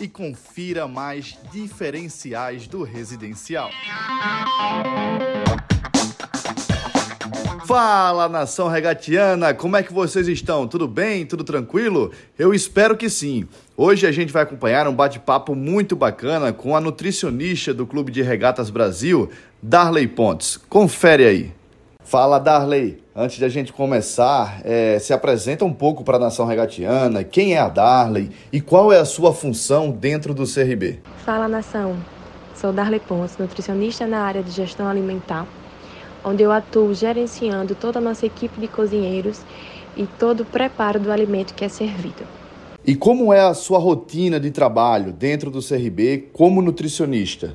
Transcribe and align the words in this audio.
e 0.00 0.08
confira 0.08 0.88
mais 0.88 1.38
diferenciais 1.52 2.66
do 2.66 2.82
residencial. 2.82 3.70
Fala 7.66 8.28
nação 8.28 8.68
regatiana, 8.68 9.54
como 9.54 9.76
é 9.76 9.82
que 9.82 9.92
vocês 9.92 10.28
estão? 10.28 10.68
Tudo 10.68 10.86
bem? 10.86 11.24
Tudo 11.24 11.42
tranquilo? 11.42 12.12
Eu 12.38 12.52
espero 12.52 12.96
que 12.96 13.08
sim. 13.08 13.48
Hoje 13.76 14.06
a 14.06 14.12
gente 14.12 14.32
vai 14.32 14.42
acompanhar 14.42 14.86
um 14.86 14.94
bate-papo 14.94 15.54
muito 15.54 15.96
bacana 15.96 16.52
com 16.52 16.76
a 16.76 16.80
nutricionista 16.80 17.72
do 17.72 17.86
Clube 17.86 18.12
de 18.12 18.20
Regatas 18.20 18.68
Brasil, 18.68 19.30
Darley 19.62 20.06
Pontes. 20.06 20.58
Confere 20.68 21.24
aí. 21.24 21.63
Fala 22.04 22.38
Darley, 22.38 23.02
antes 23.16 23.38
de 23.38 23.44
a 23.44 23.48
gente 23.48 23.72
começar, 23.72 24.60
é, 24.64 24.98
se 24.98 25.12
apresenta 25.12 25.64
um 25.64 25.72
pouco 25.72 26.04
para 26.04 26.16
a 26.16 26.20
nação 26.20 26.46
regatiana, 26.46 27.24
quem 27.24 27.54
é 27.54 27.58
a 27.58 27.68
Darley 27.68 28.30
e 28.52 28.60
qual 28.60 28.92
é 28.92 28.98
a 28.98 29.04
sua 29.04 29.32
função 29.32 29.90
dentro 29.90 30.34
do 30.34 30.44
CRB? 30.44 31.00
Fala 31.24 31.48
nação, 31.48 31.96
sou 32.54 32.72
Darley 32.72 33.00
Pontes, 33.00 33.36
nutricionista 33.38 34.06
na 34.06 34.20
área 34.20 34.42
de 34.42 34.50
gestão 34.50 34.86
alimentar 34.86 35.46
onde 36.24 36.42
eu 36.42 36.50
atuo 36.50 36.94
gerenciando 36.94 37.74
toda 37.74 37.98
a 37.98 38.02
nossa 38.02 38.24
equipe 38.24 38.58
de 38.58 38.66
cozinheiros 38.66 39.40
e 39.96 40.06
todo 40.06 40.40
o 40.40 40.44
preparo 40.44 40.98
do 40.98 41.12
alimento 41.12 41.54
que 41.54 41.64
é 41.64 41.68
servido. 41.68 42.24
E 42.86 42.94
como 42.94 43.32
é 43.32 43.40
a 43.40 43.54
sua 43.54 43.78
rotina 43.78 44.40
de 44.40 44.50
trabalho 44.50 45.12
dentro 45.12 45.50
do 45.50 45.60
CRB 45.60 46.30
como 46.32 46.60
nutricionista? 46.60 47.54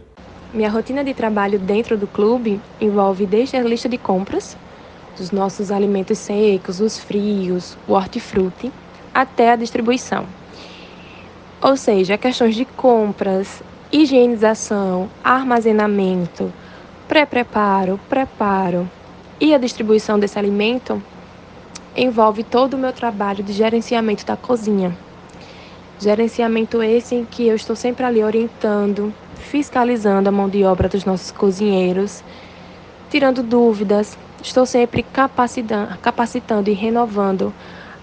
Minha 0.52 0.70
rotina 0.72 1.04
de 1.04 1.14
trabalho 1.14 1.60
dentro 1.60 1.96
do 1.96 2.08
clube 2.08 2.60
envolve 2.82 3.28
desde 3.28 3.56
a 3.56 3.62
lista 3.62 3.88
de 3.88 4.00
compras 4.00 4.58
dos 5.16 5.30
nossos 5.30 5.72
alimentos 5.72 6.18
secos, 6.18 6.82
os 6.82 6.98
frios, 6.98 7.78
o 7.88 7.94
hortifruti, 7.94 8.72
até 9.14 9.52
a 9.52 9.56
distribuição. 9.56 10.26
Ou 11.62 11.78
seja, 11.78 12.18
questões 12.18 12.56
de 12.56 12.66
compras, 12.66 13.62
higienização, 13.92 15.08
armazenamento, 15.24 16.52
pré-preparo, 17.08 18.00
preparo 18.10 18.90
e 19.40 19.54
a 19.54 19.58
distribuição 19.60 20.18
desse 20.18 20.40
alimento 20.40 21.00
envolve 21.96 22.44
todo 22.44 22.74
o 22.74 22.78
meu 22.78 22.92
trabalho 22.92 23.44
de 23.44 23.54
gerenciamento 23.54 24.26
da 24.26 24.36
cozinha. 24.36 24.98
Gerenciamento 26.00 26.82
esse 26.82 27.14
em 27.14 27.26
que 27.26 27.46
eu 27.46 27.56
estou 27.56 27.76
sempre 27.76 28.04
ali 28.04 28.24
orientando, 28.24 29.14
fiscalizando 29.40 30.30
a 30.30 30.32
mão 30.32 30.48
de 30.48 30.64
obra 30.64 30.88
dos 30.88 31.06
nossos 31.06 31.32
cozinheiros, 31.32 32.24
tirando 33.10 33.42
dúvidas, 33.42 34.18
estou 34.42 34.66
sempre 34.66 35.04
capacitando, 35.04 35.98
capacitando 36.00 36.70
e 36.70 36.74
renovando 36.74 37.54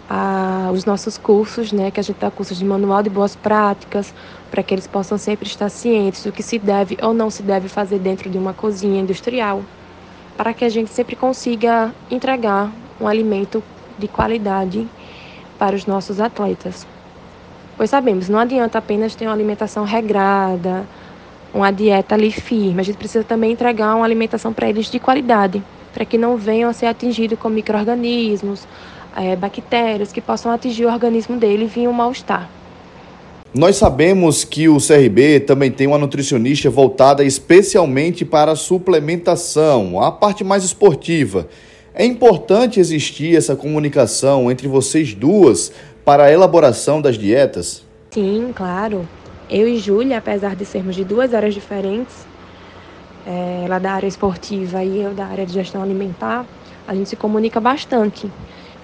a, 0.08 0.70
os 0.72 0.84
nossos 0.84 1.18
cursos, 1.18 1.72
né, 1.72 1.90
que 1.90 2.00
a 2.00 2.02
gente 2.02 2.18
dá 2.18 2.30
cursos 2.30 2.58
de 2.58 2.64
manual 2.64 3.02
de 3.02 3.10
boas 3.10 3.36
práticas, 3.36 4.12
para 4.50 4.62
que 4.62 4.74
eles 4.74 4.86
possam 4.86 5.18
sempre 5.18 5.46
estar 5.46 5.68
cientes 5.68 6.24
do 6.24 6.32
que 6.32 6.42
se 6.42 6.58
deve 6.58 6.96
ou 7.02 7.12
não 7.12 7.30
se 7.30 7.42
deve 7.42 7.68
fazer 7.68 7.98
dentro 7.98 8.30
de 8.30 8.38
uma 8.38 8.52
cozinha 8.52 9.00
industrial, 9.00 9.62
para 10.36 10.52
que 10.52 10.64
a 10.64 10.68
gente 10.68 10.90
sempre 10.90 11.16
consiga 11.16 11.92
entregar 12.10 12.70
um 13.00 13.06
alimento 13.06 13.62
de 13.98 14.08
qualidade 14.08 14.86
para 15.58 15.74
os 15.74 15.86
nossos 15.86 16.20
atletas. 16.20 16.86
Pois 17.76 17.90
sabemos, 17.90 18.28
não 18.28 18.38
adianta 18.38 18.78
apenas 18.78 19.14
ter 19.14 19.26
uma 19.26 19.34
alimentação 19.34 19.84
regrada, 19.84 20.86
uma 21.56 21.70
dieta 21.70 22.14
ali 22.14 22.30
firme, 22.30 22.80
a 22.80 22.84
gente 22.84 22.98
precisa 22.98 23.24
também 23.24 23.52
entregar 23.52 23.94
uma 23.94 24.04
alimentação 24.04 24.52
para 24.52 24.68
eles 24.68 24.90
de 24.90 24.98
qualidade, 24.98 25.62
para 25.92 26.04
que 26.04 26.18
não 26.18 26.36
venham 26.36 26.68
a 26.68 26.72
ser 26.72 26.86
atingidos 26.86 27.38
com 27.38 27.48
micro-organismos, 27.48 28.66
é, 29.16 29.34
bactérias 29.34 30.12
que 30.12 30.20
possam 30.20 30.52
atingir 30.52 30.84
o 30.84 30.92
organismo 30.92 31.36
dele 31.36 31.64
e 31.64 31.66
vir 31.66 31.88
um 31.88 31.92
mal-estar. 31.92 32.50
Nós 33.54 33.76
sabemos 33.76 34.44
que 34.44 34.68
o 34.68 34.76
CRB 34.76 35.40
também 35.40 35.70
tem 35.70 35.86
uma 35.86 35.96
nutricionista 35.96 36.68
voltada 36.68 37.24
especialmente 37.24 38.22
para 38.22 38.52
a 38.52 38.56
suplementação, 38.56 40.02
a 40.02 40.12
parte 40.12 40.44
mais 40.44 40.62
esportiva. 40.62 41.48
É 41.94 42.04
importante 42.04 42.78
existir 42.78 43.34
essa 43.34 43.56
comunicação 43.56 44.50
entre 44.50 44.68
vocês 44.68 45.14
duas 45.14 45.72
para 46.04 46.24
a 46.24 46.32
elaboração 46.32 47.00
das 47.00 47.16
dietas? 47.16 47.82
Sim, 48.10 48.52
claro. 48.54 49.08
Eu 49.48 49.68
e 49.68 49.78
Júlia, 49.78 50.18
apesar 50.18 50.56
de 50.56 50.64
sermos 50.64 50.96
de 50.96 51.04
duas 51.04 51.32
áreas 51.32 51.54
diferentes, 51.54 52.26
é, 53.26 53.62
ela 53.64 53.78
da 53.78 53.92
área 53.92 54.06
esportiva 54.06 54.82
e 54.82 55.00
eu 55.00 55.14
da 55.14 55.26
área 55.26 55.46
de 55.46 55.52
gestão 55.52 55.82
alimentar, 55.82 56.44
a 56.86 56.94
gente 56.94 57.08
se 57.08 57.16
comunica 57.16 57.60
bastante 57.60 58.30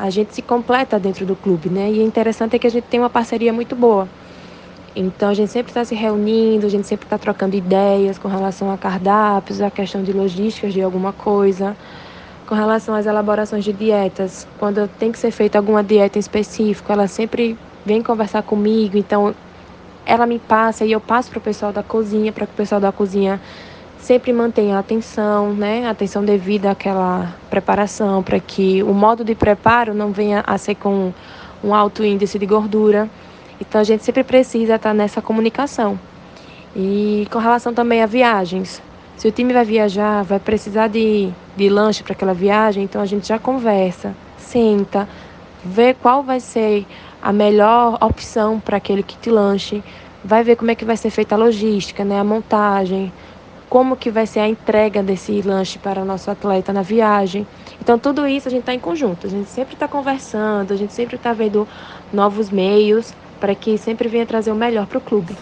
a 0.03 0.11
gente 0.11 0.35
se 0.35 0.43
completa 0.43 0.99
dentro 0.99 1.25
do 1.25 1.37
clube, 1.37 1.69
né? 1.69 1.89
E 1.91 2.01
é 2.01 2.03
interessante 2.03 2.57
é 2.57 2.59
que 2.59 2.67
a 2.67 2.71
gente 2.71 2.85
tem 2.85 2.99
uma 2.99 3.09
parceria 3.09 3.53
muito 3.53 3.77
boa. 3.77 4.09
Então 4.97 5.29
a 5.29 5.35
gente 5.35 5.53
sempre 5.53 5.71
está 5.71 5.85
se 5.85 5.95
reunindo, 5.95 6.67
a 6.67 6.69
gente 6.69 6.89
sempre 6.89 7.07
está 7.07 7.17
trocando 7.17 7.55
ideias 7.55 8.19
com 8.19 8.27
relação 8.27 8.71
a 8.71 8.77
cardápios, 8.77 9.61
a 9.61 9.71
questão 9.71 10.03
de 10.03 10.13
logísticas 10.13 10.75
de 10.75 10.83
alguma 10.83 11.13
coisa, 11.13 11.77
com 12.49 12.55
relação 12.57 12.97
às 12.97 13.07
elaborações 13.07 13.65
de 13.65 13.73
dietas. 13.73 14.45
Quando 14.59 14.89
tem 14.89 15.13
que 15.13 15.21
ser 15.21 15.31
feita 15.31 15.57
alguma 15.57 15.85
dieta 15.85 16.19
em 16.19 16.21
específico, 16.21 16.93
ela 16.93 17.07
sempre 17.07 17.57
vem 17.87 18.03
conversar 18.03 18.43
comigo, 18.43 18.99
então 18.99 19.33
ela 20.05 20.27
me 20.27 20.39
passa 20.39 20.85
e 20.85 20.93
eu 20.93 21.01
passo 21.01 21.31
para 21.31 21.39
o 21.39 21.43
pessoal 21.43 21.73
da 21.73 21.83
cozinha, 21.83 22.33
para 22.33 22.47
que 22.47 22.53
o 22.53 22.57
pessoal 22.57 22.81
da 22.81 22.93
cozinha 22.93 23.41
sempre 23.99 24.33
mantenha 24.33 24.77
a 24.77 24.81
atenção, 24.81 25.53
né? 25.53 25.87
A 25.87 25.91
atenção 25.91 26.25
devida 26.25 26.71
àquela 26.71 27.35
preparação, 27.49 28.23
para 28.23 28.41
que 28.41 28.83
o 28.83 28.93
modo 28.93 29.25
de 29.25 29.35
preparo 29.35 29.95
não 29.95 30.11
venha 30.11 30.43
a 30.47 30.59
ser 30.59 30.75
com 30.75 31.13
um 31.63 31.75
alto 31.75 32.05
índice 32.05 32.39
de 32.39 32.47
gordura. 32.47 33.09
Então 33.61 33.81
a 33.81 33.85
gente 33.85 34.03
sempre 34.05 34.25
precisa 34.25 34.75
estar 34.75 34.93
nessa 34.93 35.23
comunicação. 35.23 35.99
E 36.75 37.29
com 37.31 37.39
relação 37.39 37.73
também 37.73 38.03
a 38.03 38.07
viagens. 38.07 38.83
Se 39.17 39.29
o 39.29 39.31
time 39.31 39.53
vai 39.53 39.65
viajar, 39.65 40.25
vai 40.25 40.41
precisar 40.41 40.89
de, 40.89 41.31
de 41.57 41.69
lanche 41.69 42.03
para 42.03 42.13
aquela 42.13 42.35
viagem, 42.35 42.83
então 42.83 43.01
a 43.01 43.07
gente 43.07 43.29
já 43.29 43.39
conversa, 43.39 44.17
senta, 44.37 45.09
vê 45.65 45.95
qual 45.95 46.25
vai 46.25 46.41
ser 46.41 46.85
a 47.23 47.33
melhor 47.33 47.97
opção 48.01 48.59
para 48.59 48.77
aquele 48.79 49.03
kit 49.03 49.31
lanche, 49.31 49.83
vai 50.25 50.43
ver 50.43 50.57
como 50.57 50.71
é 50.71 50.75
que 50.75 50.85
vai 50.85 50.97
ser 50.97 51.11
feita 51.11 51.35
a 51.35 51.39
logística, 51.39 52.05
né, 52.05 52.19
a 52.19 52.25
montagem, 52.25 53.13
como 53.69 53.97
que 53.97 54.11
vai 54.11 54.27
ser 54.27 54.41
a 54.41 54.49
entrega 54.49 55.03
desse 55.03 55.41
lanche 55.41 55.79
para 55.79 56.03
o 56.03 56.05
nosso 56.05 56.31
atleta 56.31 56.73
na 56.73 56.83
viagem. 56.83 57.47
Então, 57.81 57.99
tudo 57.99 58.27
isso 58.27 58.49
a 58.49 58.51
gente 58.51 58.61
está 58.61 58.75
em 58.75 58.79
conjunto, 58.79 59.27
a 59.27 59.31
gente 59.31 59.49
sempre 59.49 59.75
está 59.75 59.89
conversando, 59.89 60.73
a 60.73 60.77
gente 60.77 60.93
sempre 60.93 61.17
está 61.17 61.33
vendo 61.33 61.67
novos 62.13 62.51
meios 62.51 63.15
para 63.41 63.55
que 63.55 63.79
sempre 63.79 64.09
venha 64.09 64.27
trazer 64.27 64.53
o 64.53 64.55
melhor 64.55 64.87
para 64.87 64.99
o 64.99 65.01
clube. 65.01 65.37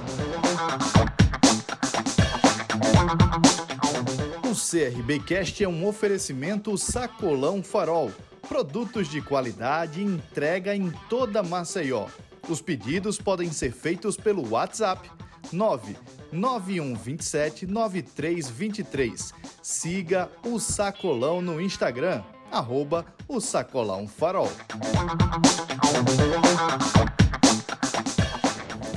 O 4.45 4.55
CRBcast 4.55 5.65
é 5.65 5.69
um 5.69 5.87
oferecimento 5.87 6.77
Sacolão 6.79 7.63
Farol. 7.63 8.11
Produtos 8.51 9.09
de 9.09 9.23
qualidade 9.23 10.03
entrega 10.03 10.75
em 10.75 10.93
toda 11.09 11.41
Maceió. 11.41 12.07
Os 12.49 12.61
pedidos 12.61 13.17
podem 13.17 13.53
ser 13.53 13.71
feitos 13.71 14.17
pelo 14.17 14.51
WhatsApp 14.51 15.09
99127 15.53 17.69
9323. 17.69 19.33
Siga 19.63 20.29
o 20.45 20.59
Sacolão 20.59 21.41
no 21.41 21.61
Instagram, 21.61 22.23
arroba 22.51 23.07
o 23.29 23.41
Sacolão 23.41 24.09
Farol. 24.09 24.51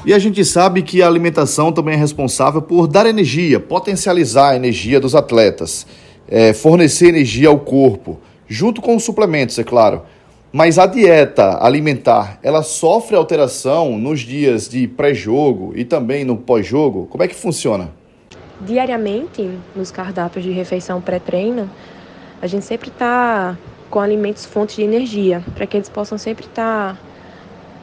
E 0.04 0.16
a 0.16 0.20
gente 0.20 0.44
sabe 0.44 0.82
que 0.82 1.04
a 1.04 1.08
alimentação 1.08 1.72
também 1.72 1.94
é 1.94 1.98
responsável 1.98 2.60
por 2.60 2.88
dar 2.88 3.06
energia, 3.06 3.60
potencializar 3.60 4.50
a 4.50 4.56
energia 4.56 5.00
dos 5.00 5.14
atletas, 5.14 5.86
é, 6.28 6.54
fornecer 6.54 7.10
energia 7.10 7.50
ao 7.50 7.60
corpo, 7.60 8.20
junto 8.54 8.84
com 8.84 8.96
os 8.96 9.04
suplementos, 9.04 9.58
é 9.58 9.64
claro. 9.64 10.04
Mas 10.52 10.78
a 10.78 10.86
dieta 10.86 11.58
alimentar, 11.60 12.38
ela 12.44 12.62
sofre 12.62 13.16
alteração 13.16 13.98
nos 13.98 14.20
dias 14.20 14.70
de 14.70 14.88
pré-jogo 14.88 15.74
e 15.76 15.84
também 15.84 16.24
no 16.24 16.38
pós-jogo? 16.38 17.08
Como 17.08 17.24
é 17.24 17.28
que 17.28 17.34
funciona? 17.34 17.90
Diariamente, 18.62 19.50
nos 19.76 19.90
cardápios 19.90 20.46
de 20.46 20.52
refeição 20.52 21.02
pré-treino, 21.02 21.68
a 22.40 22.46
gente 22.46 22.64
sempre 22.64 22.90
está 22.90 23.58
com 23.90 24.00
alimentos 24.00 24.46
fontes 24.46 24.76
de 24.76 24.84
energia, 24.84 25.44
para 25.56 25.66
que 25.66 25.76
eles 25.76 25.90
possam 25.90 26.20
sempre 26.20 26.46
estar 26.46 26.94
tá 26.94 27.00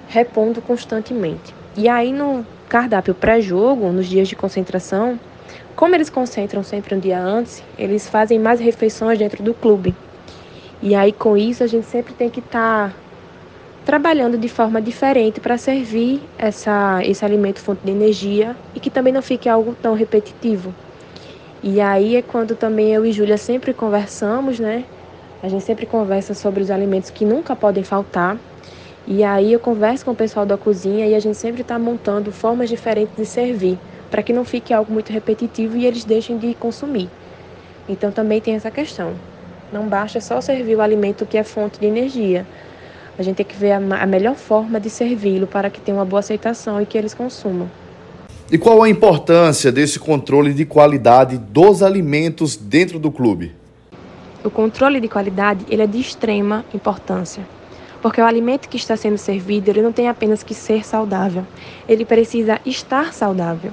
repondo 0.09 0.63
constantemente. 0.63 1.53
E 1.77 1.89
aí 1.89 2.13
no 2.13 2.47
cardápio 2.69 3.13
pré-jogo, 3.13 3.91
nos 3.91 4.07
dias 4.07 4.29
de 4.29 4.37
concentração, 4.37 5.19
como 5.75 5.97
eles 5.97 6.09
concentram 6.09 6.63
sempre 6.63 6.95
um 6.95 7.01
dia 7.01 7.19
antes, 7.21 7.61
eles 7.77 8.09
fazem 8.09 8.39
mais 8.39 8.61
refeições 8.61 9.19
dentro 9.19 9.43
do 9.43 9.53
clube. 9.53 9.93
E 10.83 10.95
aí 10.95 11.13
com 11.13 11.37
isso 11.37 11.63
a 11.63 11.67
gente 11.67 11.87
sempre 11.87 12.15
tem 12.15 12.31
que 12.31 12.41
estar 12.41 12.89
tá 12.89 12.95
trabalhando 13.85 14.39
de 14.39 14.49
forma 14.49 14.81
diferente 14.81 15.41
para 15.41 15.59
servir 15.59 16.23
essa, 16.39 17.01
esse 17.05 17.25
alimento 17.25 17.61
fonte 17.61 17.81
de 17.85 17.91
energia 17.91 18.57
e 18.75 18.81
que 18.81 18.89
também 18.89 19.13
não 19.13 19.23
fique 19.23 19.49
algo 19.49 19.75
tão 19.83 19.95
repetitivo. 19.95 20.73
E 21.63 21.81
aí 21.81 22.17
é 22.17 22.23
quando 22.23 22.55
também 22.55 22.95
eu 22.95 23.05
e 23.05 23.13
Júlia 23.13 23.37
sempre 23.37 23.75
conversamos, 23.75 24.59
né? 24.59 24.85
A 25.43 25.49
gente 25.49 25.65
sempre 25.65 25.85
conversa 25.87 26.35
sobre 26.35 26.63
os 26.63 26.71
alimentos 26.71 27.11
que 27.11 27.25
nunca 27.25 27.55
podem 27.55 27.85
faltar. 27.85 28.39
E 29.07 29.25
aí 29.25 29.53
eu 29.53 29.61
converso 29.61 30.05
com 30.05 30.13
o 30.13 30.17
pessoal 30.17 30.47
da 30.47 30.57
cozinha 30.57 31.07
e 31.07 31.15
a 31.15 31.21
gente 31.21 31.37
sempre 31.37 31.63
está 31.63 31.79
montando 31.79 32.31
formas 32.33 32.69
diferentes 32.69 33.15
de 33.17 33.27
servir, 33.27 33.79
para 34.11 34.23
que 34.23 34.33
não 34.33 34.45
fique 34.45 34.73
algo 34.73 34.93
muito 34.93 35.13
repetitivo 35.13 35.77
e 35.77 35.85
eles 35.85 36.05
deixem 36.05 36.39
de 36.39 36.55
consumir. 36.55 37.11
Então 37.89 38.11
também 38.13 38.41
tem 38.41 38.55
essa 38.55 38.71
questão. 38.71 39.15
Não 39.73 39.87
basta 39.87 40.21
só 40.21 40.41
servir 40.41 40.77
o 40.77 40.81
alimento 40.81 41.25
que 41.25 41.39
é 41.39 41.45
fonte 41.45 41.79
de 41.79 41.87
energia. 41.87 42.47
A 43.19 43.23
gente 43.23 43.37
tem 43.37 43.47
que 43.47 43.57
ver 43.57 43.73
a, 43.73 43.77
a 43.77 44.07
melhor 44.07 44.35
forma 44.35 44.81
de 44.81 44.91
servi-lo 44.91 45.47
para 45.47 45.71
que 45.71 45.81
tenha 45.81 45.97
uma 45.97 46.05
boa 46.05 46.21
aceitação 46.21 46.81
e 46.81 46.87
que 46.87 46.99
eles 46.99 47.15
consumam. 47.15 47.71
E 48.51 48.59
qual 48.59 48.83
a 48.83 48.89
importância 48.89 49.71
desse 49.71 50.01
controle 50.01 50.53
de 50.53 50.65
qualidade 50.65 51.39
dos 51.39 51.85
alimentos 51.85 52.57
dentro 52.57 52.99
do 52.99 53.11
clube? 53.11 53.55
O 54.43 54.51
controle 54.51 54.99
de 55.01 55.07
qualidade 55.07 55.65
ele 55.69 55.83
é 55.83 55.87
de 55.87 56.01
extrema 56.01 56.65
importância, 56.75 57.45
porque 58.03 58.21
o 58.21 58.25
alimento 58.25 58.69
que 58.69 58.77
está 58.77 58.97
sendo 58.97 59.19
servido 59.19 59.71
ele 59.71 59.83
não 59.83 59.93
tem 59.93 60.09
apenas 60.09 60.43
que 60.43 60.55
ser 60.55 60.85
saudável, 60.85 61.47
ele 61.89 62.05
precisa 62.05 62.59
estar 62.67 63.13
saudável. 63.13 63.71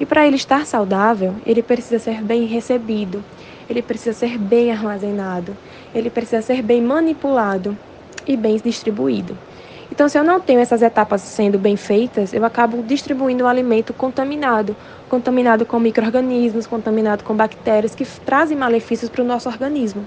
E 0.00 0.06
para 0.06 0.26
ele 0.26 0.36
estar 0.36 0.66
saudável, 0.66 1.36
ele 1.46 1.62
precisa 1.62 1.98
ser 1.98 2.22
bem 2.22 2.46
recebido, 2.46 3.22
ele 3.70 3.80
precisa 3.80 4.12
ser 4.12 4.36
bem 4.36 4.72
armazenado, 4.72 5.56
ele 5.94 6.10
precisa 6.10 6.42
ser 6.42 6.60
bem 6.60 6.82
manipulado 6.82 7.78
e 8.26 8.36
bem 8.36 8.56
distribuído. 8.56 9.38
Então, 9.92 10.08
se 10.08 10.18
eu 10.18 10.24
não 10.24 10.40
tenho 10.40 10.60
essas 10.60 10.82
etapas 10.82 11.20
sendo 11.20 11.58
bem 11.58 11.76
feitas, 11.76 12.32
eu 12.32 12.44
acabo 12.44 12.82
distribuindo 12.82 13.44
o 13.44 13.46
alimento 13.46 13.92
contaminado, 13.92 14.76
contaminado 15.08 15.64
com 15.64 15.78
micro-organismos, 15.78 16.66
contaminado 16.66 17.22
com 17.22 17.34
bactérias 17.34 17.94
que 17.94 18.04
trazem 18.04 18.56
malefícios 18.56 19.08
para 19.08 19.22
o 19.22 19.26
nosso 19.26 19.48
organismo. 19.48 20.04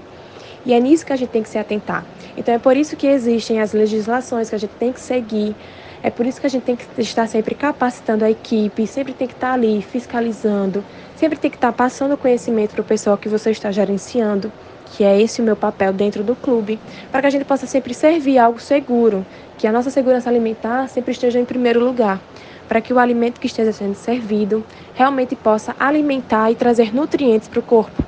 E 0.66 0.72
é 0.72 0.80
nisso 0.80 1.04
que 1.04 1.12
a 1.12 1.16
gente 1.16 1.30
tem 1.30 1.42
que 1.42 1.48
se 1.48 1.58
atentar. 1.58 2.04
Então, 2.36 2.54
é 2.54 2.58
por 2.58 2.76
isso 2.76 2.96
que 2.96 3.06
existem 3.06 3.60
as 3.60 3.72
legislações 3.72 4.48
que 4.48 4.54
a 4.54 4.58
gente 4.58 4.74
tem 4.78 4.92
que 4.92 5.00
seguir, 5.00 5.54
é 6.04 6.10
por 6.10 6.26
isso 6.26 6.38
que 6.38 6.46
a 6.46 6.50
gente 6.50 6.64
tem 6.64 6.76
que 6.76 6.84
estar 7.00 7.26
sempre 7.26 7.54
capacitando 7.54 8.26
a 8.26 8.30
equipe, 8.30 8.86
sempre 8.86 9.14
tem 9.14 9.26
que 9.26 9.32
estar 9.32 9.54
ali 9.54 9.80
fiscalizando, 9.80 10.84
sempre 11.16 11.38
tem 11.38 11.50
que 11.50 11.56
estar 11.56 11.72
passando 11.72 12.14
conhecimento 12.16 12.72
para 12.72 12.82
o 12.82 12.84
pessoal 12.84 13.16
que 13.16 13.28
você 13.28 13.50
está 13.50 13.72
gerenciando 13.72 14.52
que 14.94 15.02
é 15.02 15.20
esse 15.20 15.40
o 15.40 15.44
meu 15.44 15.56
papel 15.56 15.92
dentro 15.92 16.22
do 16.22 16.36
clube, 16.36 16.78
para 17.10 17.22
que 17.22 17.26
a 17.26 17.30
gente 17.30 17.44
possa 17.44 17.66
sempre 17.66 17.92
servir 17.92 18.38
algo 18.38 18.60
seguro, 18.60 19.26
que 19.58 19.66
a 19.66 19.72
nossa 19.72 19.90
segurança 19.90 20.28
alimentar 20.28 20.88
sempre 20.88 21.10
esteja 21.10 21.40
em 21.40 21.44
primeiro 21.44 21.84
lugar, 21.84 22.20
para 22.68 22.80
que 22.80 22.92
o 22.92 22.98
alimento 22.98 23.40
que 23.40 23.46
esteja 23.46 23.72
sendo 23.72 23.94
servido 23.94 24.62
realmente 24.94 25.34
possa 25.34 25.74
alimentar 25.80 26.50
e 26.52 26.54
trazer 26.54 26.94
nutrientes 26.94 27.48
para 27.48 27.58
o 27.58 27.62
corpo 27.62 28.04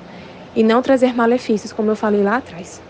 e 0.54 0.62
não 0.62 0.80
trazer 0.80 1.12
malefícios, 1.14 1.72
como 1.72 1.90
eu 1.90 1.96
falei 1.96 2.22
lá 2.22 2.36
atrás. 2.36 2.80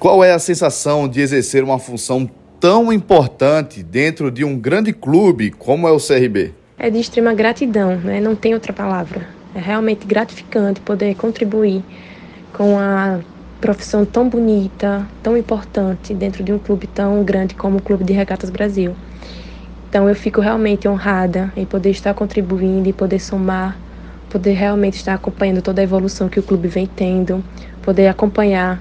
Qual 0.00 0.24
é 0.24 0.32
a 0.32 0.38
sensação 0.38 1.06
de 1.06 1.20
exercer 1.20 1.62
uma 1.62 1.78
função 1.78 2.28
tão 2.62 2.92
importante 2.92 3.82
dentro 3.82 4.30
de 4.30 4.44
um 4.44 4.56
grande 4.56 4.92
clube 4.92 5.50
como 5.50 5.88
é 5.88 5.90
o 5.90 5.98
CRB? 5.98 6.54
É 6.78 6.88
de 6.88 7.00
extrema 7.00 7.34
gratidão, 7.34 7.96
né? 7.96 8.20
não 8.20 8.36
tem 8.36 8.54
outra 8.54 8.72
palavra. 8.72 9.26
É 9.52 9.58
realmente 9.58 10.06
gratificante 10.06 10.80
poder 10.80 11.16
contribuir 11.16 11.82
com 12.52 12.78
a 12.78 13.18
profissão 13.60 14.04
tão 14.04 14.28
bonita, 14.28 15.04
tão 15.24 15.36
importante 15.36 16.14
dentro 16.14 16.44
de 16.44 16.52
um 16.52 16.58
clube 16.58 16.86
tão 16.86 17.24
grande 17.24 17.56
como 17.56 17.78
o 17.78 17.82
Clube 17.82 18.04
de 18.04 18.12
Regatas 18.12 18.48
Brasil. 18.48 18.94
Então 19.88 20.08
eu 20.08 20.14
fico 20.14 20.40
realmente 20.40 20.86
honrada 20.86 21.52
em 21.56 21.64
poder 21.64 21.90
estar 21.90 22.14
contribuindo 22.14 22.88
e 22.88 22.92
poder 22.92 23.18
somar, 23.18 23.76
poder 24.30 24.52
realmente 24.52 24.94
estar 24.94 25.14
acompanhando 25.14 25.62
toda 25.62 25.80
a 25.80 25.84
evolução 25.84 26.28
que 26.28 26.38
o 26.38 26.42
clube 26.44 26.68
vem 26.68 26.86
tendo, 26.86 27.42
poder 27.82 28.06
acompanhar 28.06 28.80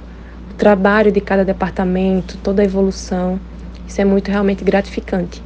o 0.52 0.54
trabalho 0.54 1.12
de 1.12 1.20
cada 1.20 1.44
departamento, 1.44 2.38
toda 2.44 2.62
a 2.62 2.66
evolução. 2.66 3.40
Isso 3.92 4.00
é 4.00 4.06
muito 4.06 4.32
realmente 4.32 4.64
gratificante. 4.64 5.44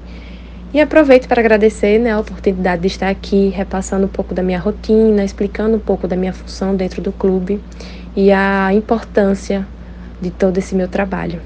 E 0.71 0.80
aproveito 0.80 1.27
para 1.27 1.42
agradecer 1.42 1.97
né, 1.97 2.12
a 2.12 2.19
oportunidade 2.19 2.80
de 2.83 2.88
estar 2.89 3.09
aqui, 3.09 3.50
repassando 3.50 4.06
um 4.06 4.07
pouco 4.07 4.36
da 4.36 4.44
minha 4.44 4.59
rotina, 4.59 5.24
explicando 5.24 5.77
um 5.77 5.80
pouco 5.80 6.07
da 6.07 6.15
minha 6.15 6.31
função 6.31 6.75
dentro 6.75 7.01
do 7.01 7.12
clube 7.12 7.59
e 8.15 8.31
a 8.31 8.71
importância 8.71 9.68
de 10.21 10.30
todo 10.30 10.59
esse 10.59 10.75
meu 10.75 10.88
trabalho. 10.88 11.42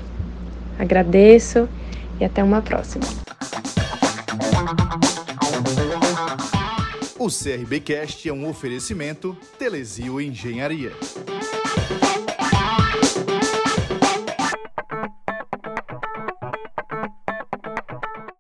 Agradeço 0.77 1.69
e 2.19 2.25
até 2.25 2.43
uma 2.43 2.61
próxima. 2.61 3.05
O 7.17 7.27
CRBcast 7.27 8.27
é 8.27 8.33
um 8.33 8.49
oferecimento 8.49 9.37
Telesio 9.57 10.19
Engenharia. 10.19 10.91